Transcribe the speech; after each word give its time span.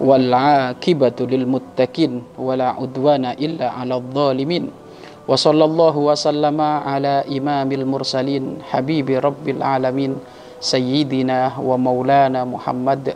والعاقبة 0.00 1.18
للمتقين 1.20 2.12
ولا 2.38 2.68
عدوان 2.76 3.24
إلا 3.36 3.66
على 3.70 3.94
الظالمين. 3.94 4.64
وصلى 5.26 5.64
الله 5.64 5.94
وسلم 5.98 6.58
على 6.60 7.14
إمام 7.26 7.68
المرسلين 7.72 8.62
حبيب 8.70 9.08
رب 9.10 9.46
العالمين 9.48 10.12
سيدنا 10.62 11.58
ومولانا 11.58 12.40
محمد 12.44 13.06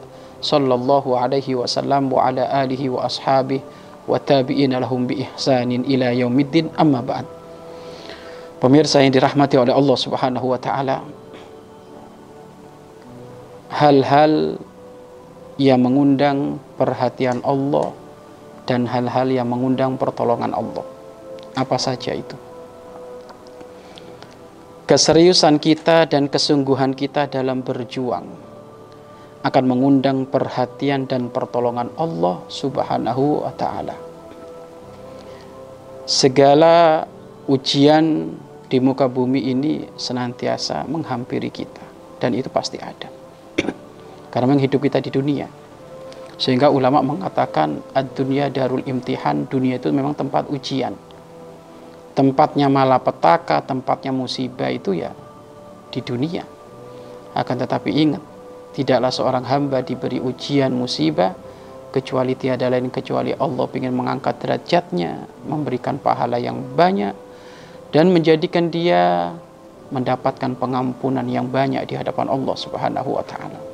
صلى 0.43 0.75
الله 0.75 1.05
عليه 1.19 1.49
وسلم 1.55 2.03
وعلى 2.13 2.43
آله 2.65 2.83
وأصحابه 2.91 3.61
وتابعين 4.09 4.73
لهم 4.75 5.01
بإحسان 5.07 5.71
إلى 5.87 6.07
يوم 6.19 6.37
الدين. 6.41 6.67
أما 6.81 7.01
بعد 7.07 7.27
Pemirsa 8.61 9.01
yang 9.01 9.09
dirahmati 9.09 9.57
oleh 9.57 9.73
Allah 9.73 9.97
Subhanahu 9.97 10.53
wa 10.53 10.61
taala. 10.61 11.01
hal-hal 13.71 14.59
yang 15.61 15.85
mengundang 15.85 16.57
perhatian 16.81 17.45
Allah 17.45 17.93
dan 18.65 18.89
hal-hal 18.89 19.29
yang 19.29 19.45
mengundang 19.45 20.01
pertolongan 20.01 20.57
Allah. 20.57 20.89
Apa 21.53 21.77
saja 21.77 22.17
itu? 22.17 22.33
Keseriusan 24.89 25.61
kita 25.61 26.09
dan 26.09 26.33
kesungguhan 26.33 26.97
kita 26.97 27.29
dalam 27.29 27.61
berjuang 27.61 28.25
akan 29.45 29.65
mengundang 29.69 30.25
perhatian 30.25 31.05
dan 31.05 31.29
pertolongan 31.29 31.93
Allah 32.01 32.41
Subhanahu 32.49 33.45
wa 33.45 33.53
taala. 33.53 33.97
Segala 36.09 37.05
ujian 37.45 38.33
di 38.67 38.79
muka 38.81 39.13
bumi 39.13 39.53
ini 39.53 39.85
senantiasa 39.93 40.89
menghampiri 40.89 41.53
kita 41.53 41.85
dan 42.17 42.33
itu 42.33 42.49
pasti 42.49 42.81
ada 42.81 43.20
karena 44.31 44.47
memang 44.47 44.63
hidup 44.63 44.81
kita 44.81 45.03
di 45.03 45.11
dunia. 45.11 45.47
Sehingga 46.41 46.73
ulama 46.73 47.05
mengatakan 47.05 47.85
dunia 48.17 48.49
darul 48.49 48.81
imtihan, 48.89 49.45
dunia 49.45 49.77
itu 49.77 49.93
memang 49.93 50.17
tempat 50.17 50.49
ujian. 50.49 50.97
Tempatnya 52.17 52.73
malapetaka, 52.73 53.61
tempatnya 53.61 54.11
musibah 54.11 54.73
itu 54.73 54.97
ya 54.97 55.13
di 55.93 56.01
dunia. 56.01 56.49
Akan 57.37 57.61
tetapi 57.61 57.91
ingat, 57.93 58.23
tidaklah 58.73 59.13
seorang 59.13 59.45
hamba 59.45 59.85
diberi 59.85 60.17
ujian 60.17 60.73
musibah 60.73 61.37
kecuali 61.91 62.39
tiada 62.39 62.71
lain 62.71 62.89
kecuali 62.89 63.37
Allah 63.37 63.67
ingin 63.77 63.95
mengangkat 63.95 64.41
derajatnya, 64.41 65.29
memberikan 65.45 65.99
pahala 66.01 66.41
yang 66.41 66.57
banyak 66.73 67.13
dan 67.91 68.15
menjadikan 68.15 68.71
dia 68.71 69.35
mendapatkan 69.91 70.55
pengampunan 70.55 71.27
yang 71.27 71.51
banyak 71.51 71.83
di 71.85 71.99
hadapan 71.99 72.31
Allah 72.31 72.57
Subhanahu 72.57 73.19
wa 73.19 73.25
taala. 73.27 73.70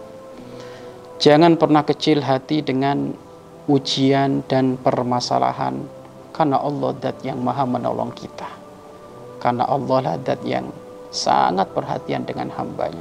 Jangan 1.16 1.56
pernah 1.56 1.80
kecil 1.80 2.20
hati 2.20 2.60
dengan 2.60 3.16
ujian 3.72 4.44
dan 4.44 4.76
permasalahan 4.76 5.80
karena 6.36 6.60
Allah 6.60 6.92
dat 7.00 7.16
yang 7.24 7.40
maha 7.40 7.64
menolong 7.64 8.12
kita. 8.12 8.44
Karena 9.40 9.64
Allah 9.64 9.98
lah 10.12 10.16
dat 10.20 10.44
yang 10.44 10.68
sangat 11.08 11.72
perhatian 11.72 12.28
dengan 12.28 12.52
hambanya. 12.52 13.00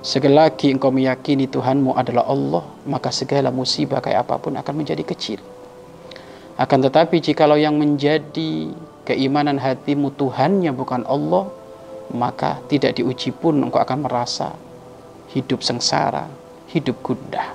Sekali 0.00 0.32
lagi 0.32 0.72
engkau 0.72 0.88
meyakini 0.92 1.44
Tuhanmu 1.48 1.92
adalah 1.92 2.24
Allah, 2.28 2.64
maka 2.88 3.12
segala 3.12 3.52
musibah 3.52 4.00
kayak 4.00 4.24
apa 4.24 4.40
pun 4.40 4.56
akan 4.56 4.74
menjadi 4.76 5.04
kecil. 5.04 5.40
Akan 6.56 6.80
tetapi 6.80 7.20
jikalau 7.20 7.56
yang 7.56 7.76
menjadi 7.76 8.72
keimanan 9.04 9.60
hatimu 9.60 10.12
Tuhannya 10.16 10.72
bukan 10.72 11.04
Allah, 11.08 11.48
maka 12.12 12.60
tidak 12.68 12.96
diuji 13.00 13.32
pun 13.32 13.60
engkau 13.60 13.80
akan 13.80 14.04
merasa 14.04 14.52
hidup 15.32 15.64
sengsara, 15.64 16.28
hidup 16.74 16.98
gundah. 17.00 17.54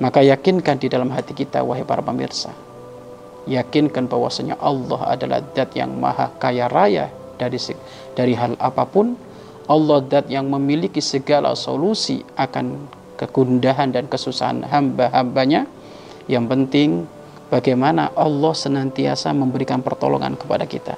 Maka 0.00 0.24
yakinkan 0.24 0.80
di 0.80 0.88
dalam 0.90 1.12
hati 1.12 1.36
kita, 1.36 1.62
wahai 1.62 1.86
para 1.86 2.02
pemirsa. 2.02 2.50
Yakinkan 3.44 4.08
bahwasanya 4.08 4.56
Allah 4.58 5.00
adalah 5.04 5.38
dat 5.44 5.76
yang 5.76 5.92
maha 5.94 6.32
kaya 6.40 6.66
raya 6.66 7.12
dari 7.36 7.60
dari 8.16 8.34
hal 8.34 8.56
apa 8.58 8.88
pun. 8.88 9.14
Allah 9.64 10.00
dat 10.04 10.28
yang 10.28 10.48
memiliki 10.48 11.00
segala 11.00 11.52
solusi 11.56 12.20
akan 12.36 12.88
kegundahan 13.20 13.92
dan 13.92 14.08
kesusahan 14.08 14.64
hamba-hambanya. 14.66 15.68
Yang 16.24 16.44
penting 16.48 16.90
bagaimana 17.52 18.08
Allah 18.16 18.52
senantiasa 18.56 19.30
memberikan 19.36 19.84
pertolongan 19.84 20.40
kepada 20.40 20.64
kita 20.64 20.96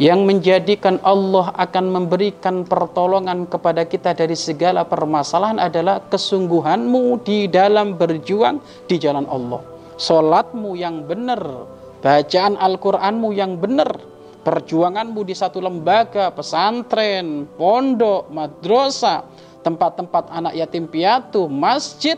yang 0.00 0.24
menjadikan 0.24 0.96
Allah 1.04 1.52
akan 1.60 1.92
memberikan 1.92 2.64
pertolongan 2.64 3.44
kepada 3.44 3.84
kita 3.84 4.16
dari 4.16 4.32
segala 4.32 4.88
permasalahan 4.88 5.60
adalah 5.60 6.00
kesungguhanmu 6.08 7.20
di 7.20 7.52
dalam 7.52 8.00
berjuang 8.00 8.64
di 8.88 8.96
jalan 8.96 9.28
Allah. 9.28 9.60
Solatmu 10.00 10.72
yang 10.72 11.04
benar, 11.04 11.68
bacaan 12.00 12.56
Al-Quranmu 12.56 13.28
yang 13.36 13.60
benar, 13.60 13.92
perjuanganmu 14.40 15.20
di 15.20 15.36
satu 15.36 15.60
lembaga, 15.60 16.32
pesantren, 16.32 17.44
pondok, 17.60 18.32
madrasah, 18.32 19.28
tempat-tempat 19.60 20.32
anak 20.32 20.56
yatim 20.56 20.88
piatu, 20.88 21.44
masjid 21.44 22.16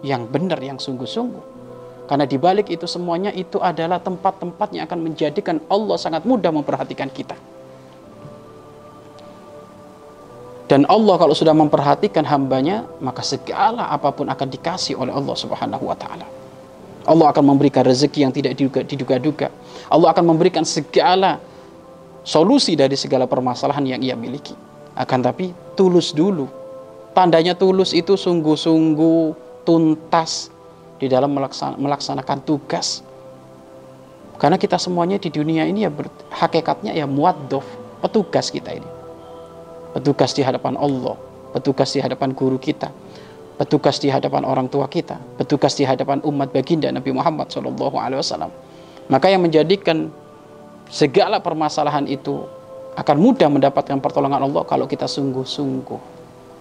yang 0.00 0.24
benar, 0.24 0.56
yang 0.56 0.80
sungguh-sungguh 0.80 1.53
karena 2.04 2.28
di 2.28 2.36
balik 2.36 2.68
itu 2.68 2.84
semuanya 2.84 3.32
itu 3.32 3.56
adalah 3.64 3.96
tempat-tempat 3.96 4.76
yang 4.76 4.84
akan 4.84 5.00
menjadikan 5.00 5.56
Allah 5.72 5.96
sangat 5.96 6.28
mudah 6.28 6.52
memperhatikan 6.52 7.08
kita. 7.08 7.32
Dan 10.64 10.88
Allah 10.88 11.20
kalau 11.20 11.36
sudah 11.36 11.52
memperhatikan 11.52 12.24
hambanya, 12.24 12.88
maka 13.00 13.20
segala 13.20 13.88
apa 13.88 14.08
pun 14.12 14.28
akan 14.28 14.48
dikasih 14.48 14.96
oleh 14.96 15.12
Allah 15.12 15.36
Subhanahu 15.36 15.84
wa 15.88 15.96
taala. 15.96 16.24
Allah 17.04 17.26
akan 17.28 17.44
memberikan 17.52 17.84
rezeki 17.84 18.18
yang 18.24 18.32
tidak 18.32 18.56
diduga-duga. 18.88 19.52
Allah 19.92 20.08
akan 20.08 20.24
memberikan 20.24 20.64
segala 20.64 21.36
solusi 22.24 22.72
dari 22.72 22.96
segala 22.96 23.28
permasalahan 23.28 23.84
yang 23.96 24.00
ia 24.00 24.16
miliki. 24.16 24.56
Akan 24.96 25.20
tapi 25.20 25.52
tulus 25.76 26.16
dulu. 26.16 26.48
Tandanya 27.12 27.52
tulus 27.52 27.92
itu 27.92 28.16
sungguh-sungguh 28.16 29.36
tuntas 29.68 30.53
di 30.98 31.06
dalam 31.10 31.34
melaksanakan 31.78 32.38
tugas. 32.46 33.02
Karena 34.38 34.58
kita 34.58 34.78
semuanya 34.78 35.18
di 35.18 35.30
dunia 35.30 35.62
ini 35.66 35.86
ya 35.86 35.90
ber, 35.90 36.10
hakikatnya 36.30 36.94
ya 36.94 37.06
muaddof, 37.06 37.64
petugas 38.02 38.50
kita 38.50 38.74
ini. 38.74 38.90
Petugas 39.94 40.34
di 40.34 40.42
hadapan 40.42 40.74
Allah, 40.74 41.14
petugas 41.54 41.94
di 41.94 42.02
hadapan 42.02 42.34
guru 42.34 42.58
kita, 42.58 42.90
petugas 43.62 44.02
di 44.02 44.10
hadapan 44.10 44.42
orang 44.42 44.66
tua 44.66 44.90
kita, 44.90 45.18
petugas 45.38 45.78
di 45.78 45.86
hadapan 45.86 46.18
umat 46.26 46.50
baginda 46.50 46.90
Nabi 46.90 47.14
Muhammad 47.14 47.46
SAW. 47.54 48.50
Maka 49.06 49.26
yang 49.30 49.46
menjadikan 49.46 50.10
segala 50.90 51.38
permasalahan 51.38 52.10
itu 52.10 52.42
akan 52.98 53.16
mudah 53.18 53.50
mendapatkan 53.50 53.98
pertolongan 54.02 54.42
Allah 54.42 54.62
kalau 54.66 54.86
kita 54.90 55.06
sungguh-sungguh 55.06 56.00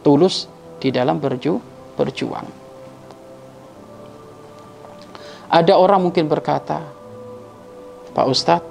tulus 0.05 0.45
di 0.77 0.93
dalam 0.93 1.17
berju, 1.17 1.57
berjuang. 1.97 2.62
Ada 5.53 5.77
orang 5.77 6.09
mungkin 6.09 6.25
berkata, 6.25 6.81
Pak 8.09 8.25
Ustadz, 8.25 8.65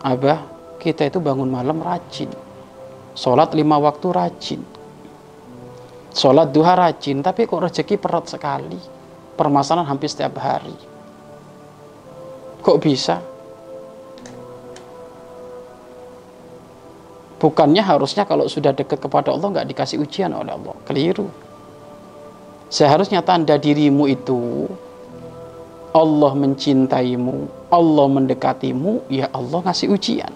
Abah, 0.00 0.48
kita 0.80 1.04
itu 1.04 1.20
bangun 1.20 1.44
malam 1.44 1.84
rajin. 1.84 2.32
Sholat 3.12 3.52
lima 3.52 3.76
waktu 3.76 4.08
rajin. 4.08 4.60
Sholat 6.16 6.48
duha 6.48 6.72
rajin, 6.72 7.20
tapi 7.20 7.44
kok 7.44 7.60
rezeki 7.60 8.00
perat 8.00 8.32
sekali. 8.32 8.80
Permasalahan 9.36 9.92
hampir 9.92 10.08
setiap 10.08 10.40
hari. 10.40 10.72
Kok 12.64 12.80
bisa? 12.80 13.20
Bukannya 17.36 17.84
harusnya 17.84 18.24
kalau 18.24 18.48
sudah 18.48 18.72
dekat 18.72 19.04
kepada 19.04 19.36
Allah 19.36 19.52
nggak 19.52 19.68
dikasih 19.68 20.00
ujian 20.00 20.32
oleh 20.32 20.56
Allah. 20.56 20.72
Keliru. 20.88 21.28
Seharusnya 22.72 23.20
tanda 23.20 23.60
dirimu 23.60 24.08
itu 24.08 24.64
Allah 25.92 26.32
mencintaimu, 26.32 27.68
Allah 27.68 28.06
mendekatimu, 28.08 29.12
ya 29.12 29.28
Allah 29.28 29.60
ngasih 29.60 29.92
ujian. 29.92 30.32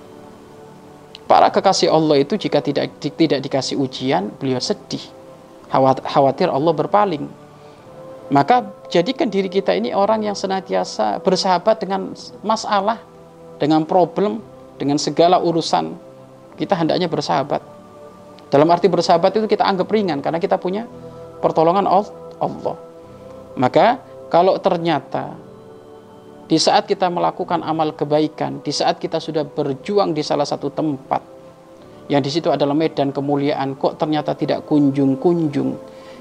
Para 1.27 1.51
kekasih 1.51 1.91
Allah 1.91 2.23
itu 2.23 2.39
jika 2.39 2.63
tidak 2.63 2.93
tidak 3.01 3.41
dikasih 3.43 3.81
ujian, 3.81 4.31
beliau 4.37 4.61
sedih. 4.61 5.03
Khawatir 6.07 6.53
Allah 6.53 6.71
berpaling. 6.71 7.27
Maka 8.31 8.69
jadikan 8.91 9.27
diri 9.27 9.51
kita 9.51 9.75
ini 9.75 9.91
orang 9.91 10.23
yang 10.23 10.37
senantiasa 10.39 11.19
bersahabat 11.25 11.83
dengan 11.83 12.15
masalah, 12.47 13.03
dengan 13.59 13.83
problem, 13.83 14.39
dengan 14.79 15.01
segala 15.01 15.43
urusan. 15.43 15.95
Kita 16.55 16.79
hendaknya 16.79 17.11
bersahabat. 17.11 17.63
Dalam 18.47 18.69
arti 18.71 18.87
bersahabat 18.87 19.35
itu 19.35 19.51
kita 19.51 19.67
anggap 19.67 19.91
ringan 19.91 20.23
karena 20.23 20.39
kita 20.39 20.59
punya 20.61 20.87
pertolongan 21.43 21.87
Allah. 21.87 22.77
Maka 23.59 23.99
kalau 24.31 24.59
ternyata 24.63 25.46
di 26.47 26.59
saat 26.63 26.87
kita 26.87 27.11
melakukan 27.11 27.63
amal 27.63 27.91
kebaikan, 27.95 28.63
di 28.63 28.71
saat 28.71 29.03
kita 29.03 29.19
sudah 29.19 29.43
berjuang 29.43 30.15
di 30.15 30.23
salah 30.23 30.47
satu 30.47 30.71
tempat, 30.71 31.23
yang 32.07 32.23
di 32.23 32.31
situ 32.31 32.55
adalah 32.55 32.75
medan 32.75 33.11
kemuliaan, 33.11 33.75
kok 33.75 33.99
ternyata 33.99 34.39
tidak 34.39 34.63
kunjung-kunjung 34.71 35.75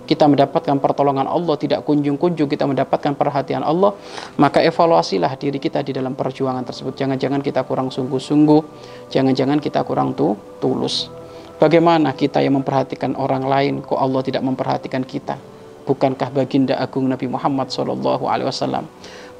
kita 0.05 0.29
mendapatkan 0.29 0.77
pertolongan 0.77 1.25
Allah, 1.25 1.57
tidak 1.57 1.81
kunjung-kunjung 1.81 2.45
kita 2.45 2.69
mendapatkan 2.69 3.17
perhatian 3.17 3.65
Allah, 3.65 3.97
maka 4.37 4.61
evaluasilah 4.61 5.33
diri 5.37 5.57
kita 5.57 5.81
di 5.81 5.97
dalam 5.97 6.13
perjuangan 6.13 6.61
tersebut. 6.61 6.93
Jangan-jangan 6.93 7.41
kita 7.41 7.65
kurang 7.65 7.89
sungguh-sungguh, 7.89 8.61
jangan-jangan 9.09 9.57
kita 9.57 9.81
kurang 9.81 10.13
tuh 10.13 10.37
tulus. 10.61 11.09
Bagaimana 11.57 12.13
kita 12.13 12.41
yang 12.45 12.61
memperhatikan 12.61 13.17
orang 13.17 13.49
lain, 13.49 13.73
kok 13.81 13.97
Allah 13.97 14.21
tidak 14.21 14.45
memperhatikan 14.45 15.01
kita? 15.01 15.41
Bukankah 15.85 16.33
baginda 16.33 16.77
agung 16.81 17.05
Nabi 17.05 17.29
Muhammad 17.29 17.69
Wasallam? 17.69 18.85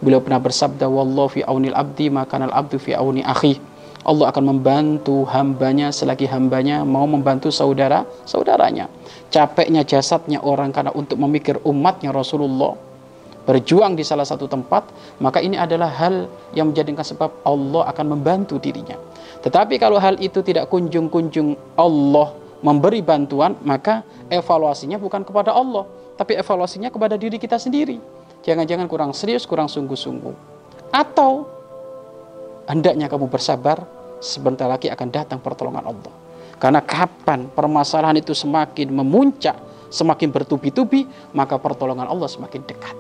Beliau 0.04 0.20
pernah 0.20 0.42
bersabda, 0.44 0.88
"Wallahu 0.88 1.32
fi 1.32 1.42
abdi, 1.46 2.12
maka 2.12 2.40
al 2.40 2.52
abdu 2.52 2.76
fi 2.80 2.96
auni 2.96 3.24
akhi." 3.24 3.60
Allah 4.06 4.30
akan 4.30 4.44
membantu 4.54 5.26
hambanya 5.34 5.90
selagi 5.90 6.30
hambanya 6.30 6.86
mau 6.86 7.10
membantu 7.10 7.50
saudara 7.50 8.06
saudaranya. 8.22 8.86
Capeknya 9.34 9.82
jasadnya 9.82 10.46
orang 10.46 10.70
karena 10.70 10.94
untuk 10.94 11.18
memikir 11.18 11.58
umatnya 11.66 12.14
Rasulullah 12.14 12.78
berjuang 13.46 13.94
di 13.98 14.06
salah 14.06 14.26
satu 14.26 14.50
tempat, 14.50 14.90
maka 15.22 15.42
ini 15.42 15.58
adalah 15.58 15.90
hal 15.90 16.30
yang 16.58 16.74
menjadikan 16.74 17.06
sebab 17.06 17.46
Allah 17.46 17.90
akan 17.90 18.18
membantu 18.18 18.58
dirinya. 18.58 18.98
Tetapi 19.46 19.78
kalau 19.78 20.02
hal 20.02 20.18
itu 20.18 20.42
tidak 20.42 20.70
kunjung-kunjung 20.74 21.78
Allah 21.78 22.34
memberi 22.66 23.06
bantuan, 23.06 23.54
maka 23.62 24.02
evaluasinya 24.34 24.98
bukan 24.98 25.22
kepada 25.22 25.54
Allah, 25.54 25.86
tapi 26.18 26.34
evaluasinya 26.34 26.90
kepada 26.90 27.14
diri 27.18 27.38
kita 27.38 27.62
sendiri. 27.62 28.02
Jangan-jangan 28.46 28.86
kurang 28.86 29.12
serius, 29.18 29.50
kurang 29.50 29.66
sungguh-sungguh. 29.66 30.36
Atau 30.94 31.50
hendaknya 32.70 33.10
kamu 33.10 33.26
bersabar 33.26 33.82
sebentar 34.22 34.70
lagi 34.70 34.86
akan 34.94 35.08
datang 35.10 35.42
pertolongan 35.42 35.82
Allah. 35.82 36.14
Karena 36.62 36.80
kapan 36.80 37.50
permasalahan 37.50 38.22
itu 38.22 38.38
semakin 38.38 38.94
memuncak, 38.94 39.58
semakin 39.90 40.30
bertubi-tubi, 40.30 41.10
maka 41.34 41.58
pertolongan 41.58 42.06
Allah 42.06 42.30
semakin 42.30 42.62
dekat. 42.64 42.96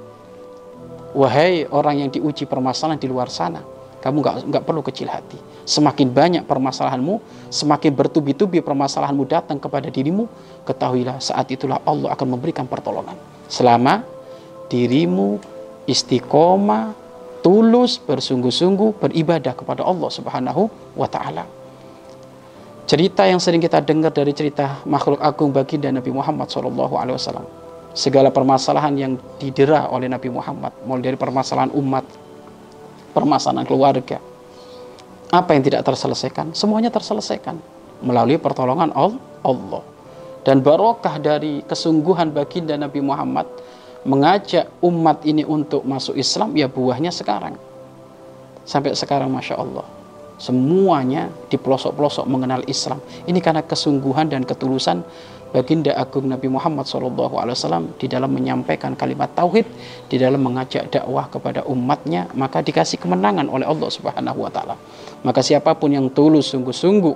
Wahai 1.15 1.63
orang 1.69 2.03
yang 2.03 2.09
diuji 2.11 2.43
permasalahan 2.49 2.99
di 2.99 3.07
luar 3.07 3.31
sana, 3.31 3.63
kamu 4.03 4.17
nggak 4.19 4.35
nggak 4.49 4.63
perlu 4.65 4.81
kecil 4.83 5.07
hati. 5.07 5.39
Semakin 5.63 6.11
banyak 6.11 6.43
permasalahanmu, 6.43 7.47
semakin 7.53 7.93
bertubi-tubi 7.95 8.59
permasalahanmu 8.59 9.23
datang 9.29 9.61
kepada 9.61 9.87
dirimu, 9.87 10.27
ketahuilah 10.67 11.21
saat 11.23 11.47
itulah 11.53 11.79
Allah 11.87 12.11
akan 12.11 12.35
memberikan 12.35 12.67
pertolongan. 12.67 13.15
Selama 13.47 14.14
dirimu 14.71 15.39
istiqomah 15.85 16.95
tulus 17.45 18.01
bersungguh-sungguh 18.01 18.97
beribadah 18.97 19.53
kepada 19.53 19.85
Allah 19.85 20.09
Subhanahu 20.09 20.65
wa 20.97 21.05
taala. 21.05 21.45
Cerita 22.85 23.25
yang 23.25 23.41
sering 23.41 23.61
kita 23.61 23.81
dengar 23.81 24.13
dari 24.13 24.29
cerita 24.33 24.81
makhluk 24.85 25.17
agung 25.21 25.49
baginda 25.49 25.89
Nabi 25.89 26.13
Muhammad 26.13 26.49
wasallam. 26.49 27.45
Segala 27.95 28.29
permasalahan 28.29 28.93
yang 28.93 29.13
didera 29.39 29.87
oleh 29.89 30.05
Nabi 30.05 30.27
Muhammad, 30.27 30.75
mulai 30.83 31.09
dari 31.09 31.17
permasalahan 31.17 31.71
umat, 31.73 32.03
permasalahan 33.15 33.63
keluarga, 33.63 34.19
apa 35.31 35.49
yang 35.55 35.63
tidak 35.63 35.81
terselesaikan, 35.87 36.51
semuanya 36.51 36.91
terselesaikan 36.91 37.55
melalui 38.03 38.37
pertolongan 38.37 38.91
Allah. 38.93 39.81
Dan 40.45 40.61
barokah 40.61 41.17
dari 41.17 41.65
kesungguhan 41.65 42.29
baginda 42.29 42.77
Nabi 42.77 43.01
Muhammad 43.01 43.49
mengajak 44.05 44.69
umat 44.85 45.25
ini 45.25 45.41
untuk 45.43 45.81
masuk 45.83 46.15
Islam 46.15 46.53
ya 46.53 46.69
buahnya 46.69 47.09
sekarang. 47.09 47.57
Sampai 48.65 48.97
sekarang 48.97 49.29
masya 49.29 49.61
Allah 49.61 49.85
semuanya 50.35 51.31
di 51.47 51.55
pelosok-pelosok 51.55 52.27
mengenal 52.27 52.61
Islam. 52.67 52.99
Ini 53.23 53.39
karena 53.39 53.63
kesungguhan 53.63 54.27
dan 54.27 54.43
ketulusan 54.43 55.03
baginda 55.55 55.95
agung 55.95 56.27
Nabi 56.27 56.51
Muhammad 56.51 56.83
SAW 56.83 57.95
di 57.95 58.11
dalam 58.11 58.35
menyampaikan 58.35 58.91
kalimat 58.99 59.31
tauhid 59.31 59.63
di 60.11 60.19
dalam 60.19 60.43
mengajak 60.43 60.91
dakwah 60.91 61.31
kepada 61.31 61.63
umatnya 61.63 62.27
maka 62.35 62.59
dikasih 62.59 62.99
kemenangan 62.99 63.47
oleh 63.47 63.63
Allah 63.63 63.87
Subhanahu 63.87 64.43
Wa 64.43 64.51
Taala. 64.51 64.75
Maka 65.23 65.39
siapa 65.39 65.71
pun 65.79 65.95
yang 65.95 66.11
tulus 66.11 66.51
sungguh-sungguh 66.51 67.15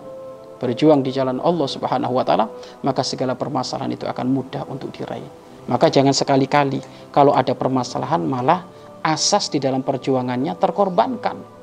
berjuang 0.64 1.04
di 1.04 1.12
jalan 1.12 1.44
Allah 1.44 1.68
Subhanahu 1.68 2.16
Wa 2.16 2.24
Taala 2.24 2.46
maka 2.80 3.04
segala 3.04 3.36
permasalahan 3.36 3.92
itu 3.92 4.08
akan 4.08 4.28
mudah 4.32 4.64
untuk 4.72 4.96
diraih 4.96 5.49
maka 5.68 5.92
jangan 5.92 6.16
sekali-kali 6.16 6.80
kalau 7.10 7.36
ada 7.36 7.52
permasalahan 7.58 8.22
malah 8.24 8.64
asas 9.04 9.52
di 9.52 9.60
dalam 9.60 9.84
perjuangannya 9.84 10.56
terkorbankan. 10.60 11.60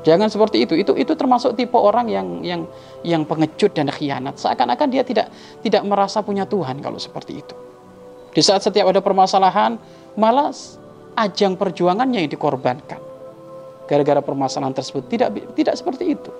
Jangan 0.00 0.32
seperti 0.32 0.64
itu. 0.64 0.74
Itu 0.80 0.92
itu 0.96 1.12
termasuk 1.12 1.52
tipe 1.56 1.76
orang 1.76 2.08
yang 2.08 2.40
yang 2.40 2.64
yang 3.04 3.22
pengecut 3.28 3.76
dan 3.76 3.92
khianat. 3.92 4.40
Seakan-akan 4.40 4.88
dia 4.88 5.04
tidak 5.04 5.28
tidak 5.60 5.82
merasa 5.84 6.24
punya 6.24 6.48
Tuhan 6.48 6.80
kalau 6.80 6.96
seperti 6.96 7.32
itu. 7.36 7.54
Di 8.32 8.40
saat 8.40 8.64
setiap 8.64 8.88
ada 8.88 9.02
permasalahan, 9.04 9.76
malah 10.16 10.54
ajang 11.18 11.58
perjuangannya 11.58 12.24
yang 12.24 12.32
dikorbankan. 12.32 13.02
Gara-gara 13.90 14.22
permasalahan 14.22 14.72
tersebut 14.72 15.10
tidak 15.10 15.34
tidak 15.52 15.74
seperti 15.76 16.16
itu. 16.16 16.30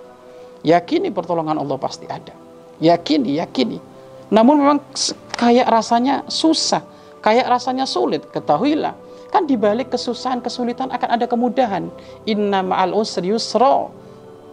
Yakini 0.65 1.13
pertolongan 1.13 1.59
Allah 1.61 1.77
pasti 1.77 2.09
ada. 2.09 2.33
Yakini, 2.81 3.37
yakini. 3.37 3.79
Namun 4.31 4.63
memang 4.63 4.79
kayak 5.35 5.67
rasanya 5.67 6.23
susah, 6.31 6.87
kayak 7.19 7.51
rasanya 7.51 7.85
sulit. 7.85 8.27
Ketahuilah, 8.31 8.95
kan 9.35 9.47
di 9.47 9.59
balik 9.59 9.91
kesusahan, 9.91 10.39
kesulitan 10.39 10.91
akan 10.91 11.09
ada 11.19 11.27
kemudahan. 11.27 11.91
Inna 12.27 12.63
ma'al 12.63 12.95
usri 12.95 13.35
yusra. 13.35 13.91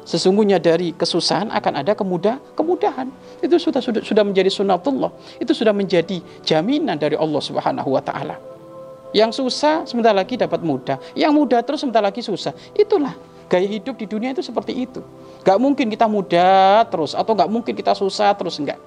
Sesungguhnya 0.08 0.56
dari 0.56 0.96
kesusahan 0.96 1.52
akan 1.52 1.74
ada 1.84 1.92
kemudah, 1.92 2.40
kemudahan. 2.56 3.12
Itu 3.44 3.60
sudah, 3.60 3.84
sudah 3.84 4.24
menjadi 4.24 4.48
sunatullah. 4.48 5.12
Itu 5.36 5.52
sudah 5.52 5.76
menjadi 5.76 6.24
jaminan 6.48 6.96
dari 6.96 7.20
Allah 7.20 7.44
Subhanahu 7.44 7.92
wa 7.92 8.00
taala. 8.00 8.40
Yang 9.12 9.44
susah 9.44 9.84
sebentar 9.84 10.16
lagi 10.16 10.40
dapat 10.40 10.64
mudah. 10.64 10.96
Yang 11.12 11.32
mudah 11.36 11.60
terus 11.60 11.84
sebentar 11.84 12.00
lagi 12.00 12.24
susah. 12.24 12.56
Itulah 12.72 13.20
gaya 13.52 13.68
hidup 13.68 14.00
di 14.00 14.08
dunia 14.08 14.32
itu 14.32 14.40
seperti 14.40 14.80
itu. 14.80 15.04
Gak 15.44 15.60
mungkin 15.60 15.92
kita 15.92 16.08
mudah 16.08 16.88
terus 16.88 17.12
atau 17.12 17.36
gak 17.36 17.52
mungkin 17.52 17.76
kita 17.76 17.92
susah 17.92 18.32
terus 18.36 18.60
enggak. 18.60 18.80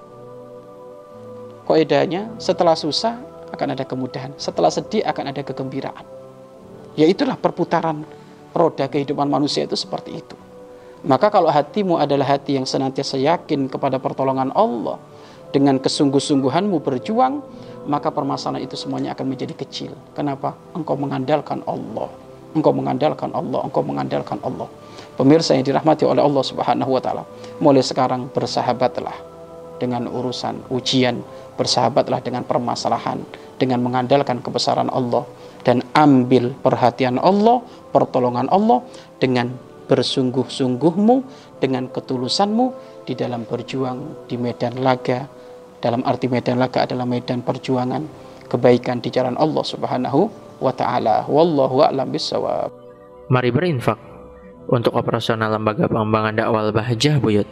Koedahnya 1.71 2.35
setelah 2.35 2.75
susah 2.75 3.15
akan 3.55 3.67
ada 3.71 3.87
kemudahan, 3.87 4.35
setelah 4.35 4.67
sedih 4.67 5.07
akan 5.07 5.31
ada 5.31 5.39
kegembiraan. 5.39 6.03
Ya 6.99 7.07
itulah 7.07 7.39
perputaran 7.39 8.03
roda 8.51 8.91
kehidupan 8.91 9.31
manusia 9.31 9.63
itu 9.63 9.79
seperti 9.79 10.19
itu. 10.19 10.35
Maka 11.07 11.31
kalau 11.31 11.47
hatimu 11.47 11.95
adalah 11.95 12.35
hati 12.35 12.59
yang 12.59 12.67
senantiasa 12.67 13.15
yakin 13.15 13.71
kepada 13.71 14.03
pertolongan 14.03 14.51
Allah, 14.51 14.99
dengan 15.55 15.79
kesungguh-sungguhanmu 15.79 16.75
berjuang, 16.83 17.39
maka 17.87 18.11
permasalahan 18.11 18.67
itu 18.67 18.75
semuanya 18.75 19.15
akan 19.15 19.31
menjadi 19.31 19.55
kecil. 19.55 19.95
Kenapa? 20.11 20.59
Engkau 20.75 20.99
mengandalkan 20.99 21.63
Allah. 21.63 22.11
Engkau 22.51 22.75
mengandalkan 22.75 23.31
Allah, 23.31 23.63
engkau 23.63 23.79
mengandalkan 23.79 24.43
Allah. 24.43 24.67
Pemirsa 25.15 25.55
yang 25.55 25.63
dirahmati 25.63 26.03
oleh 26.03 26.19
Allah 26.19 26.43
Subhanahu 26.43 26.91
wa 26.91 26.99
taala, 26.99 27.23
mulai 27.63 27.79
sekarang 27.79 28.27
bersahabatlah 28.27 29.30
dengan 29.81 30.05
urusan 30.05 30.69
ujian, 30.69 31.25
bersahabatlah 31.57 32.21
dengan 32.21 32.45
permasalahan 32.45 33.25
dengan 33.61 33.85
mengandalkan 33.85 34.41
kebesaran 34.41 34.89
Allah 34.89 35.21
dan 35.61 35.85
ambil 35.93 36.57
perhatian 36.65 37.21
Allah, 37.21 37.61
pertolongan 37.93 38.49
Allah 38.49 38.81
dengan 39.21 39.53
bersungguh-sungguhmu, 39.85 41.21
dengan 41.61 41.85
ketulusanmu 41.93 42.73
di 43.05 43.13
dalam 43.13 43.45
berjuang 43.45 44.25
di 44.25 44.41
medan 44.41 44.81
laga. 44.81 45.29
Dalam 45.77 46.01
arti 46.05 46.29
medan 46.29 46.57
laga 46.57 46.85
adalah 46.85 47.05
medan 47.05 47.45
perjuangan 47.45 48.05
kebaikan 48.49 49.01
di 49.01 49.13
jalan 49.13 49.37
Allah 49.37 49.65
Subhanahu 49.65 50.29
wa 50.57 50.73
taala. 50.73 51.25
Wallahu 51.29 51.85
a'lam 51.85 52.09
bissawab. 52.09 52.69
Mari 53.29 53.49
berinfak 53.53 53.97
untuk 54.69 54.93
operasional 54.97 55.53
lembaga 55.53 55.89
pengembangan 55.89 56.33
dakwah 56.37 56.69
Bahjah 56.69 57.17
Buyut. 57.17 57.49